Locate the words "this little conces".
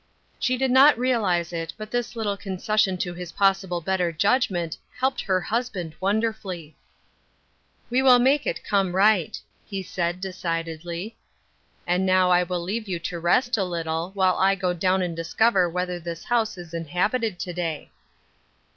1.91-2.79